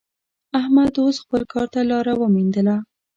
[0.59, 2.75] احمد اوس خپل کار ته لاره ومېندله.